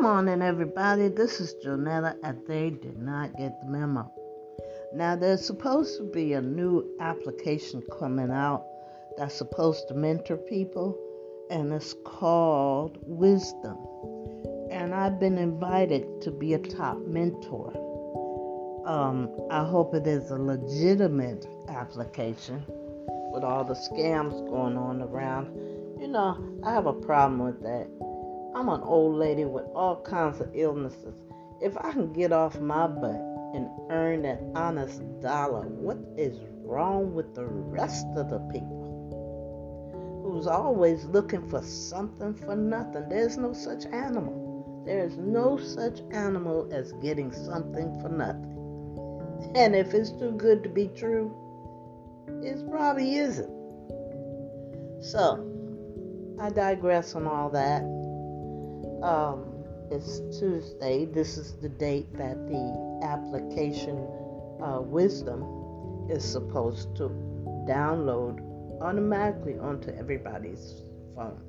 Good 0.00 0.06
morning, 0.06 0.40
everybody. 0.40 1.08
This 1.08 1.42
is 1.42 1.54
Jonetta, 1.62 2.16
and 2.22 2.38
they 2.46 2.70
did 2.70 2.96
not 2.96 3.36
get 3.36 3.60
the 3.60 3.66
memo. 3.66 4.10
Now, 4.94 5.14
there's 5.14 5.44
supposed 5.44 5.98
to 5.98 6.04
be 6.04 6.32
a 6.32 6.40
new 6.40 6.96
application 7.00 7.82
coming 7.98 8.30
out 8.30 8.64
that's 9.18 9.34
supposed 9.34 9.88
to 9.88 9.94
mentor 9.94 10.38
people, 10.38 10.98
and 11.50 11.70
it's 11.70 11.94
called 12.06 12.96
Wisdom. 13.02 13.76
And 14.70 14.94
I've 14.94 15.20
been 15.20 15.36
invited 15.36 16.22
to 16.22 16.30
be 16.30 16.54
a 16.54 16.58
top 16.58 16.96
mentor. 17.06 17.70
Um, 18.86 19.28
I 19.50 19.66
hope 19.66 19.94
it 19.94 20.06
is 20.06 20.30
a 20.30 20.38
legitimate 20.38 21.46
application 21.68 22.64
with 23.34 23.44
all 23.44 23.64
the 23.64 23.74
scams 23.74 24.48
going 24.48 24.78
on 24.78 25.02
around. 25.02 25.48
You 26.00 26.08
know, 26.08 26.38
I 26.64 26.72
have 26.72 26.86
a 26.86 26.94
problem 26.94 27.44
with 27.44 27.60
that 27.60 27.86
I'm 28.60 28.68
an 28.68 28.82
old 28.82 29.16
lady 29.16 29.46
with 29.46 29.64
all 29.74 30.02
kinds 30.02 30.38
of 30.38 30.50
illnesses. 30.52 31.14
If 31.62 31.78
I 31.78 31.92
can 31.92 32.12
get 32.12 32.30
off 32.30 32.60
my 32.60 32.86
butt 32.86 33.18
and 33.54 33.70
earn 33.88 34.20
that 34.24 34.42
honest 34.54 35.00
dollar, 35.22 35.62
what 35.62 35.96
is 36.18 36.36
wrong 36.62 37.14
with 37.14 37.34
the 37.34 37.46
rest 37.46 38.04
of 38.16 38.28
the 38.28 38.38
people 38.52 40.22
who's 40.22 40.46
always 40.46 41.06
looking 41.06 41.48
for 41.48 41.62
something 41.62 42.34
for 42.34 42.54
nothing? 42.54 43.08
There's 43.08 43.38
no 43.38 43.54
such 43.54 43.86
animal. 43.86 44.82
There 44.84 45.06
is 45.06 45.16
no 45.16 45.56
such 45.56 46.02
animal 46.10 46.68
as 46.70 46.92
getting 47.00 47.32
something 47.32 47.98
for 48.02 48.10
nothing. 48.10 49.54
And 49.54 49.74
if 49.74 49.94
it's 49.94 50.10
too 50.10 50.32
good 50.32 50.62
to 50.64 50.68
be 50.68 50.88
true, 50.88 51.34
it 52.42 52.70
probably 52.70 53.14
isn't. 53.14 53.50
So, 55.00 55.46
I 56.38 56.50
digress 56.50 57.14
on 57.14 57.26
all 57.26 57.48
that 57.48 57.99
um, 59.02 59.64
it's 59.90 60.20
Tuesday. 60.38 61.04
This 61.06 61.36
is 61.36 61.54
the 61.56 61.68
date 61.68 62.12
that 62.16 62.36
the 62.46 63.00
application 63.02 63.96
uh, 64.62 64.80
Wisdom 64.80 66.06
is 66.10 66.24
supposed 66.24 66.94
to 66.96 67.08
download 67.68 68.40
automatically 68.80 69.58
onto 69.58 69.90
everybody's 69.90 70.82
phone. 71.14 71.40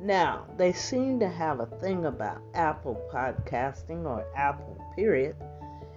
Now, 0.00 0.46
they 0.56 0.72
seem 0.72 1.20
to 1.20 1.28
have 1.28 1.60
a 1.60 1.66
thing 1.66 2.06
about 2.06 2.42
Apple 2.54 3.00
podcasting 3.12 4.04
or 4.04 4.26
Apple, 4.36 4.78
period, 4.94 5.36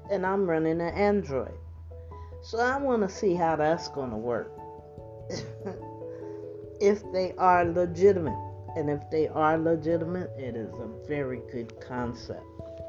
and 0.09 0.25
I'm 0.25 0.49
running 0.49 0.81
an 0.81 0.93
Android. 0.93 1.57
So 2.41 2.59
I 2.59 2.77
want 2.77 3.01
to 3.01 3.09
see 3.09 3.35
how 3.35 3.55
that's 3.57 3.89
going 3.89 4.11
to 4.11 4.17
work. 4.17 4.51
if 6.79 7.03
they 7.11 7.33
are 7.37 7.65
legitimate. 7.65 8.48
And 8.75 8.89
if 8.89 9.09
they 9.09 9.27
are 9.27 9.57
legitimate, 9.57 10.31
it 10.37 10.55
is 10.55 10.73
a 10.79 10.87
very 11.07 11.41
good 11.51 11.79
concept 11.81 12.43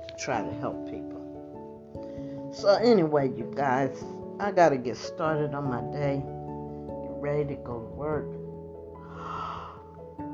to 0.09 0.15
try 0.19 0.43
to 0.43 0.53
help 0.55 0.85
people. 0.91 1.21
So, 2.53 2.75
anyway, 2.75 3.29
you 3.29 3.53
guys, 3.55 4.05
I 4.39 4.51
got 4.51 4.71
to 4.71 4.77
get 4.77 4.97
started 4.97 5.55
on 5.55 5.65
my 5.65 5.81
day, 5.93 6.17
get 6.17 7.21
ready 7.21 7.55
to 7.55 7.63
go 7.63 7.81
to 7.81 7.87
work. 7.95 8.27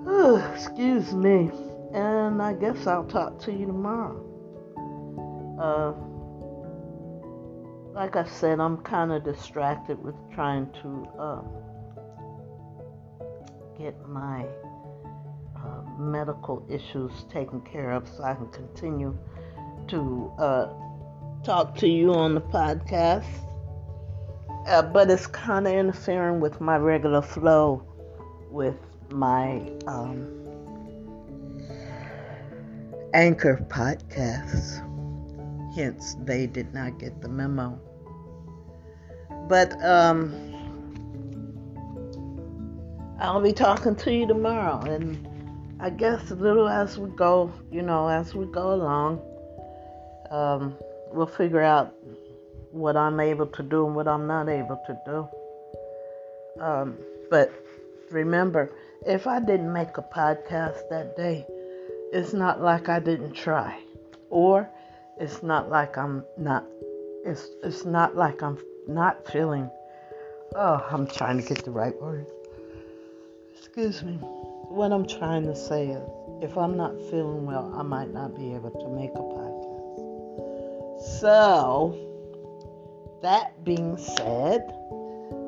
excuse 0.55 1.13
me. 1.13 1.51
And 1.93 2.43
I 2.43 2.53
guess 2.55 2.87
I'll 2.87 3.05
talk 3.05 3.39
to 3.43 3.53
you 3.53 3.67
tomorrow. 3.67 4.23
Uh, 5.59 5.93
like 7.95 8.17
I 8.17 8.25
said, 8.25 8.61
I'm 8.61 8.79
kind 8.79 9.13
of 9.13 9.25
distracted 9.25 10.03
with 10.03 10.15
trying 10.35 10.71
to 10.83 11.09
uh, 11.19 11.43
get 13.79 13.95
my 14.07 14.45
medical 15.99 16.67
issues 16.69 17.13
taken 17.31 17.61
care 17.63 17.93
of 17.93 18.09
so 18.09 18.23
I 18.23 18.35
can 18.35 18.49
continue 18.49 19.17
to 19.89 20.33
uh, 20.39 20.69
talk 21.45 21.77
to 21.77 21.89
you 21.89 22.13
on 22.13 22.35
the 22.35 22.41
podcast. 22.41 23.27
Uh, 24.67 24.83
but 24.83 25.11
it's 25.11 25.27
kind 25.29 25.67
of 25.67 25.73
interfering 25.73 26.41
with 26.41 26.61
my 26.61 26.77
regular 26.77 27.23
flow 27.23 27.83
with 28.51 28.77
my 29.11 29.71
um, 29.87 30.33
anchor 33.15 33.65
podcasts. 33.69 34.83
Hence, 35.75 36.17
they 36.25 36.47
did 36.47 36.73
not 36.75 36.99
get 36.99 37.21
the 37.21 37.29
memo. 37.29 37.79
But 39.49 39.81
um, 39.85 40.35
I'll 43.21 43.41
be 43.41 43.53
talking 43.53 43.95
to 43.97 44.13
you 44.13 44.27
tomorrow 44.27 44.81
and 44.81 45.29
I 45.79 45.91
guess 45.91 46.31
a 46.31 46.35
little 46.35 46.69
as 46.69 46.97
we 46.97 47.11
go, 47.11 47.53
you 47.71 47.83
know, 47.83 48.09
as 48.09 48.35
we 48.35 48.47
go 48.47 48.73
along, 48.73 49.21
um, 50.31 50.75
we'll 51.13 51.27
figure 51.27 51.61
out 51.61 51.95
what 52.71 52.97
I'm 52.97 53.21
able 53.21 53.47
to 53.47 53.63
do 53.63 53.87
and 53.87 53.95
what 53.95 54.09
I'm 54.09 54.27
not 54.27 54.49
able 54.49 54.81
to 54.87 54.99
do. 55.05 56.63
Um, 56.63 56.97
but 57.31 57.53
remember, 58.11 58.73
if 59.07 59.27
I 59.27 59.39
didn't 59.39 59.71
make 59.71 59.99
a 59.99 60.03
podcast 60.03 60.89
that 60.89 61.15
day, 61.15 61.45
it's 62.11 62.33
not 62.33 62.63
like 62.63 62.89
I 62.89 62.99
didn't 62.99 63.35
try, 63.35 63.79
or 64.31 64.69
it's 65.21 65.43
not 65.43 65.69
like 65.69 65.99
I'm 65.99 66.25
not. 66.39 66.65
It's 67.27 67.49
it's 67.63 67.85
not 67.85 68.17
like 68.17 68.43
I'm 68.43 68.59
not 68.89 69.31
feeling. 69.31 69.71
Oh, 70.55 70.87
I'm 70.91 71.07
trying 71.07 71.43
to 71.43 71.47
get 71.47 71.65
the 71.65 71.71
right 71.71 72.01
word. 72.01 72.27
Excuse 73.53 74.03
me 74.03 74.19
what 74.77 74.93
I'm 74.93 75.07
trying 75.07 75.45
to 75.45 75.57
say 75.57 75.89
is 75.89 76.07
if 76.43 76.59
I'm 76.59 76.77
not 76.77 76.93
feeling 77.09 77.47
well, 77.47 77.73
I 77.75 77.83
might 77.83 78.13
not 78.13 78.37
be 78.37 78.55
able 78.55 78.71
to 78.71 78.89
make 78.89 79.11
a 79.15 79.23
podcast. 79.23 79.73
So, 81.19 81.97
that 83.23 83.65
being 83.65 83.97
said, 83.97 84.61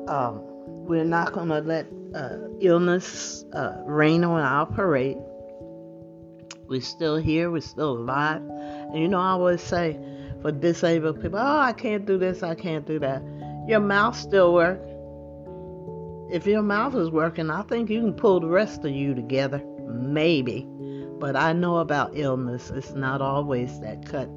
um, 0.07 0.41
we're 0.87 1.03
not 1.03 1.31
going 1.33 1.49
to 1.49 1.59
let 1.59 1.85
uh, 2.15 2.37
illness 2.59 3.45
uh, 3.53 3.75
rain 3.85 4.23
on 4.23 4.41
our 4.41 4.65
parade. 4.65 5.17
We're 6.67 6.81
still 6.81 7.17
here, 7.17 7.51
we're 7.51 7.61
still 7.61 7.97
alive. 7.99 8.41
And 8.41 8.97
you 8.97 9.07
know, 9.07 9.19
I 9.19 9.31
always 9.31 9.61
say 9.61 9.99
for 10.41 10.51
disabled 10.51 11.21
people, 11.21 11.37
oh, 11.37 11.59
I 11.59 11.73
can't 11.73 12.07
do 12.07 12.17
this, 12.17 12.41
I 12.41 12.55
can't 12.55 12.87
do 12.87 12.97
that. 12.97 13.21
Your 13.67 13.79
mouth 13.79 14.17
still 14.17 14.55
works 14.55 14.88
if 16.31 16.45
your 16.45 16.61
mouth 16.61 16.95
is 16.95 17.09
working, 17.09 17.49
I 17.49 17.63
think 17.63 17.89
you 17.89 18.01
can 18.01 18.13
pull 18.13 18.39
the 18.39 18.47
rest 18.47 18.85
of 18.85 18.91
you 18.91 19.15
together. 19.15 19.63
Maybe. 19.87 20.67
But 21.19 21.35
I 21.35 21.53
know 21.53 21.77
about 21.77 22.11
illness. 22.13 22.69
It's 22.69 22.91
not 22.91 23.21
always 23.21 23.79
that 23.81 24.05
cut 24.05 24.29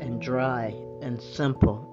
and 0.00 0.20
dry 0.20 0.74
and 1.02 1.20
simple. 1.20 1.84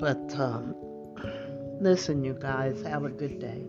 But 0.00 0.34
um, 0.38 0.74
listen, 1.80 2.24
you 2.24 2.34
guys, 2.34 2.82
have 2.82 3.04
a 3.04 3.10
good 3.10 3.38
day. 3.38 3.64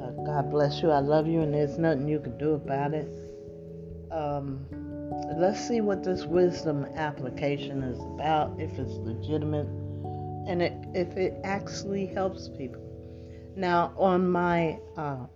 Uh, 0.00 0.10
God 0.24 0.50
bless 0.50 0.80
you. 0.82 0.90
I 0.90 1.00
love 1.00 1.26
you, 1.26 1.40
and 1.40 1.52
there's 1.52 1.76
nothing 1.76 2.08
you 2.08 2.20
can 2.20 2.38
do 2.38 2.54
about 2.54 2.94
it. 2.94 3.08
Um, 4.12 4.64
let's 5.36 5.66
see 5.66 5.80
what 5.80 6.04
this 6.04 6.24
wisdom 6.24 6.86
application 6.94 7.82
is 7.82 7.98
about, 7.98 8.54
if 8.60 8.78
it's 8.78 8.92
legitimate, 8.92 9.66
and 10.46 10.62
it, 10.62 10.72
if 10.94 11.16
it 11.16 11.34
actually 11.42 12.06
helps 12.06 12.48
people. 12.48 12.83
Now, 13.56 13.92
on 13.96 14.28
my 14.28 14.80
uh, 14.96 15.26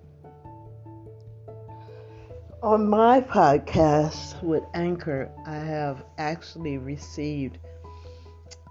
on 2.62 2.88
my 2.88 3.20
podcast 3.20 4.42
with 4.42 4.64
Anchor, 4.74 5.30
I 5.46 5.54
have 5.54 6.02
actually 6.18 6.78
received 6.78 7.58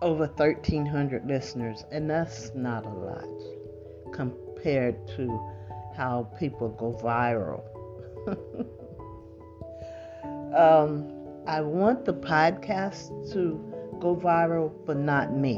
over 0.02 0.28
1,300 0.28 1.26
listeners, 1.26 1.86
and 1.92 2.10
that's 2.10 2.52
not 2.54 2.86
a 2.86 2.90
lot 2.90 3.24
compared 4.12 5.08
to 5.16 5.40
how 5.96 6.28
people 6.38 6.68
go 6.70 6.92
viral. 7.02 7.64
um, 10.54 11.14
I 11.48 11.62
want 11.62 12.04
the 12.04 12.14
podcast 12.14 13.32
to 13.32 13.64
go 14.02 14.14
viral, 14.14 14.74
but 14.86 14.98
not 14.98 15.34
me. 15.34 15.58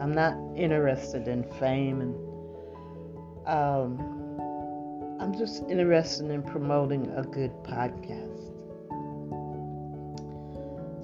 I'm 0.00 0.14
not 0.14 0.34
interested 0.56 1.28
in 1.28 1.44
fame 1.44 2.00
and 2.00 2.25
um, 3.46 3.98
I'm 5.20 5.36
just 5.36 5.62
interested 5.68 6.30
in 6.30 6.42
promoting 6.42 7.10
a 7.16 7.22
good 7.22 7.52
podcast. 7.62 8.52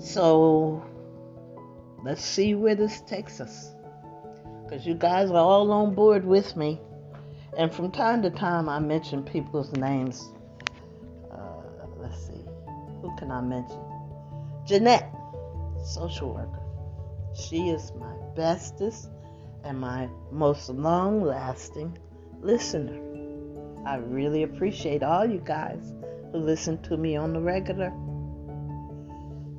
So 0.01 0.85
let's 2.05 2.25
see 2.25 2.55
where 2.55 2.75
this 2.75 3.01
takes 3.03 3.41
us. 3.41 3.75
Because 4.65 4.87
you 4.87 4.95
guys 4.95 5.31
are 5.31 5.37
all 5.37 5.71
on 5.71 5.95
board 5.95 6.25
with 6.25 6.57
me. 6.57 6.81
And 7.57 7.73
from 7.73 7.91
time 7.91 8.23
to 8.23 8.31
time, 8.31 8.69
I 8.69 8.79
mention 8.79 9.23
people's 9.23 9.73
names. 9.73 10.33
Uh, 11.31 11.63
let's 11.99 12.27
see. 12.27 12.45
Who 13.03 13.15
can 13.19 13.31
I 13.31 13.41
mention? 13.41 13.79
Jeanette, 14.67 15.13
social 15.85 16.35
worker. 16.35 16.61
She 17.35 17.69
is 17.69 17.93
my 17.99 18.15
bestest 18.35 19.11
and 19.65 19.79
my 19.79 20.09
most 20.31 20.69
long 20.71 21.23
lasting 21.23 21.99
listener. 22.43 22.99
I 23.87 23.97
really 23.97 24.43
appreciate 24.43 25.03
all 25.03 25.25
you 25.25 25.41
guys 25.45 25.93
who 26.31 26.39
listen 26.39 26.81
to 26.83 26.97
me 26.97 27.17
on 27.17 27.33
the 27.33 27.41
regular. 27.41 27.93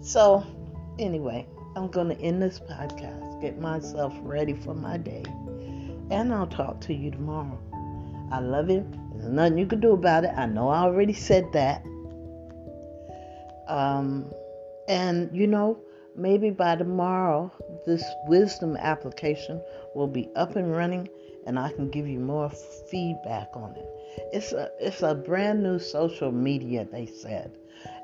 So, 0.01 0.45
anyway, 0.99 1.47
I'm 1.75 1.89
going 1.89 2.09
to 2.09 2.21
end 2.21 2.41
this 2.41 2.59
podcast, 2.59 3.41
get 3.41 3.59
myself 3.59 4.13
ready 4.21 4.53
for 4.53 4.73
my 4.73 4.97
day, 4.97 5.23
and 6.11 6.33
I'll 6.33 6.47
talk 6.47 6.81
to 6.81 6.93
you 6.93 7.11
tomorrow. 7.11 7.59
I 8.31 8.39
love 8.39 8.69
you. 8.69 8.85
There's 9.13 9.29
nothing 9.29 9.57
you 9.57 9.65
can 9.65 9.79
do 9.79 9.93
about 9.93 10.23
it. 10.23 10.31
I 10.35 10.45
know 10.45 10.69
I 10.69 10.79
already 10.79 11.13
said 11.13 11.51
that. 11.53 11.83
Um, 13.67 14.31
and 14.87 15.29
you 15.35 15.47
know, 15.47 15.79
maybe 16.15 16.49
by 16.49 16.75
tomorrow, 16.75 17.51
this 17.85 18.03
wisdom 18.27 18.77
application 18.77 19.61
will 19.95 20.07
be 20.07 20.29
up 20.35 20.55
and 20.55 20.71
running, 20.71 21.09
and 21.45 21.59
I 21.59 21.71
can 21.71 21.89
give 21.89 22.07
you 22.07 22.19
more 22.19 22.49
feedback 22.49 23.49
on 23.53 23.75
it. 23.75 23.85
It's 24.31 24.51
a 24.51 24.69
it's 24.79 25.01
a 25.01 25.15
brand 25.15 25.63
new 25.63 25.79
social 25.79 26.31
media. 26.31 26.87
They 26.91 27.05
said, 27.05 27.57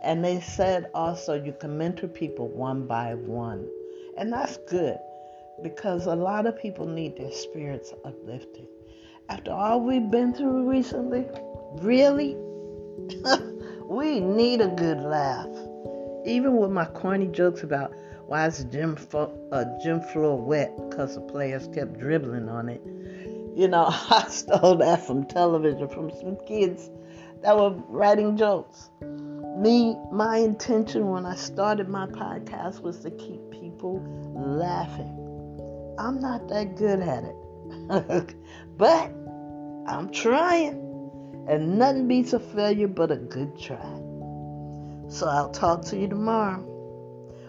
and 0.03 0.24
they 0.24 0.39
said 0.39 0.89
also 0.94 1.41
you 1.41 1.53
can 1.53 1.77
mentor 1.77 2.07
people 2.07 2.47
one 2.47 2.88
by 2.88 3.15
one, 3.15 3.68
and 4.18 4.31
that's 4.31 4.57
good 4.69 4.97
because 5.62 6.06
a 6.06 6.15
lot 6.15 6.45
of 6.45 6.59
people 6.59 6.86
need 6.86 7.18
their 7.18 7.31
spirits 7.31 7.94
uplifted. 8.06 8.68
After 9.30 9.51
all 9.51 9.81
we've 9.81 10.09
been 10.09 10.33
through 10.33 10.69
recently, 10.69 11.27
really, 11.81 12.36
we 13.83 14.19
need 14.19 14.62
a 14.62 14.69
good 14.69 15.00
laugh 15.01 15.47
even 16.25 16.57
with 16.57 16.71
my 16.71 16.86
corny 16.86 17.27
jokes 17.27 17.63
about 17.63 17.94
why 18.27 18.45
is 18.45 18.63
the 18.63 18.71
gym, 18.71 18.95
fo- 18.95 19.33
uh, 19.51 19.65
gym 19.83 20.01
floor 20.01 20.39
wet 20.39 20.75
because 20.89 21.15
the 21.15 21.21
players 21.21 21.68
kept 21.74 22.00
dribbling 22.00 22.50
on 22.50 22.69
it. 22.69 22.81
You 23.56 23.68
know, 23.68 23.88
I 24.10 24.25
stole 24.30 24.75
that 24.75 25.06
from 25.06 25.25
television 25.25 25.88
from 25.88 26.12
some 26.12 26.38
kids 26.48 26.90
that 27.42 27.57
were 27.57 27.72
writing 27.88 28.38
jokes. 28.38 28.90
Me, 29.57 29.98
my 30.12 30.38
intention 30.38 31.10
when 31.10 31.25
I 31.25 31.36
started 31.36 31.90
my 31.90 32.07
podcast 32.07 32.81
was 32.81 33.00
to 33.00 33.12
keep 33.12 33.51
people 33.51 34.01
laughing. 34.36 35.16
I'm 36.00 36.22
not 36.22 36.48
that 36.48 36.78
good 36.78 37.01
at 37.01 37.25
it, 37.25 38.36
but 38.78 39.12
I'm 39.88 40.10
trying. 40.12 40.86
And 41.50 41.80
nothing 41.80 42.07
beats 42.07 42.34
a 42.34 42.40
failure 42.40 42.88
but 42.88 43.12
a 43.12 43.18
good 43.18 43.60
try. 43.60 44.00
So 45.10 45.28
I'll 45.28 45.50
talk 45.50 45.84
to 45.86 45.98
you 45.98 46.07
tomorrow. 46.07 46.63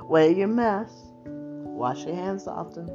Wear 0.08 0.30
your 0.30 0.48
mask, 0.48 0.94
wash 1.26 2.06
your 2.06 2.16
hands 2.16 2.48
often, 2.48 2.88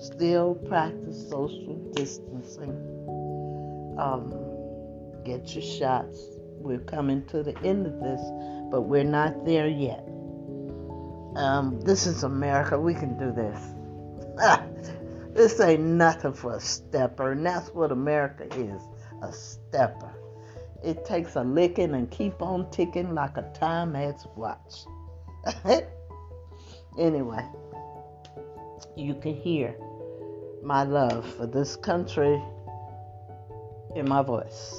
still 0.00 0.54
practice 0.54 1.28
social 1.28 1.74
distancing. 1.94 2.70
Um, 3.98 4.34
get 5.24 5.54
your 5.54 5.62
shots. 5.62 6.18
We're 6.58 6.78
coming 6.78 7.24
to 7.26 7.42
the 7.42 7.56
end 7.58 7.86
of 7.86 8.00
this, 8.00 8.20
but 8.70 8.82
we're 8.82 9.04
not 9.04 9.44
there 9.44 9.68
yet. 9.68 10.04
Um, 11.36 11.80
this 11.84 12.06
is 12.06 12.24
America. 12.24 12.78
We 12.78 12.94
can 12.94 13.18
do 13.18 13.32
this. 13.32 13.60
this 15.34 15.60
ain't 15.60 15.82
nothing 15.82 16.32
for 16.32 16.56
a 16.56 16.60
stepper, 16.60 17.32
and 17.32 17.44
that's 17.44 17.68
what 17.70 17.92
America 17.92 18.46
is 18.56 18.82
a 19.22 19.32
stepper. 19.32 20.14
It 20.82 21.04
takes 21.04 21.36
a 21.36 21.42
licking 21.42 21.94
and 21.94 22.10
keep 22.10 22.40
on 22.40 22.70
ticking 22.70 23.14
like 23.14 23.36
a 23.36 23.42
Timex 23.60 24.26
watch. 24.34 24.86
anyway, 26.98 27.46
you 28.96 29.14
can 29.14 29.34
hear 29.34 29.76
my 30.62 30.82
love 30.84 31.26
for 31.34 31.46
this 31.46 31.76
country 31.76 32.42
in 33.94 34.08
my 34.08 34.22
voice. 34.22 34.74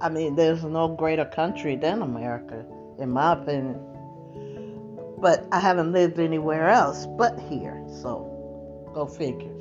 I 0.00 0.08
mean, 0.08 0.36
there's 0.36 0.64
no 0.64 0.88
greater 0.88 1.24
country 1.24 1.76
than 1.76 2.02
America, 2.02 2.64
in 2.98 3.10
my 3.10 3.32
opinion. 3.32 3.80
But 5.18 5.46
I 5.50 5.60
haven't 5.60 5.92
lived 5.92 6.18
anywhere 6.20 6.68
else 6.68 7.06
but 7.06 7.38
here, 7.40 7.82
so 7.88 8.90
go 8.94 9.06
figure. 9.06 9.52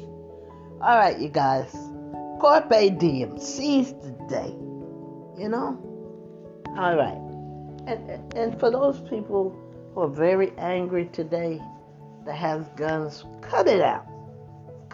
All 0.81 0.97
right, 0.97 1.17
you 1.17 1.29
guys. 1.29 1.75
Carpe 2.39 2.99
diem. 2.99 3.39
Seize 3.39 3.93
the 3.93 4.15
day. 4.29 4.55
You 5.41 5.49
know? 5.49 5.81
All 6.77 6.95
right. 6.95 7.17
And, 7.87 8.33
and 8.33 8.59
for 8.59 8.69
those 8.69 8.99
people 9.09 9.55
who 9.93 10.01
are 10.01 10.07
very 10.07 10.51
angry 10.57 11.05
today 11.07 11.59
that 12.25 12.35
has 12.35 12.67
guns, 12.75 13.25
cut 13.41 13.67
it 13.67 13.81
out. 13.81 14.05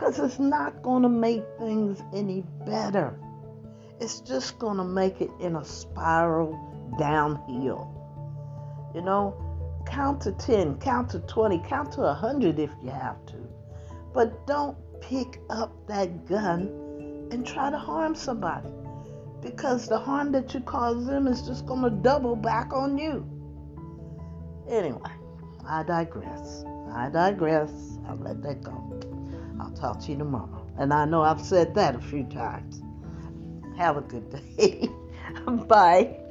Because 0.04 0.20
it's 0.20 0.40
not 0.40 0.82
going 0.82 1.04
to 1.04 1.08
make 1.08 1.44
things 1.58 2.04
any 2.14 2.44
better. 2.66 3.18
It's 4.02 4.20
just 4.20 4.60
going 4.60 4.76
to 4.76 4.84
make 4.84 5.22
it 5.22 5.32
in 5.40 5.56
a 5.56 5.64
spiral 5.64 6.60
downhill. 7.00 7.90
You 8.94 9.00
know, 9.00 9.34
count 9.86 10.20
to 10.24 10.34
10, 10.34 10.80
count 10.80 11.12
to 11.12 11.20
20, 11.20 11.64
count 11.70 11.94
to 11.94 12.02
100 12.02 12.60
if 12.60 12.70
you 12.84 12.90
have 12.90 13.26
to. 13.28 13.36
But 14.14 14.46
don't 14.46 14.76
pick 15.00 15.40
up 15.50 15.72
that 15.88 16.26
gun 16.26 17.30
and 17.32 17.48
try 17.48 17.72
to 17.72 17.78
harm 17.78 18.14
somebody 18.14 18.68
because 19.42 19.88
the 19.88 19.98
harm 19.98 20.34
that 20.34 20.54
you 20.54 20.60
cause 20.60 21.06
them 21.06 21.28
is 21.28 21.44
just 21.44 21.66
going 21.66 21.82
to 21.82 21.90
double 21.90 22.36
back 22.36 22.74
on 22.74 22.98
you. 22.98 23.26
Anyway, 24.70 25.12
I 25.66 25.84
digress. 25.84 26.66
I 26.94 27.08
digress. 27.10 27.72
I'll 28.06 28.18
let 28.18 28.44
that 28.44 28.62
go. 28.64 29.13
Talk 29.76 30.02
to 30.02 30.12
you 30.12 30.18
tomorrow. 30.18 30.68
And 30.78 30.94
I 30.94 31.06
know 31.06 31.22
I've 31.22 31.42
said 31.42 31.76
that 31.76 31.96
a 31.96 32.00
few 32.00 32.24
times. 32.26 32.82
Have 33.78 33.98
a 33.98 34.02
good 34.02 34.30
day. 34.30 34.90
Bye. 35.68 36.23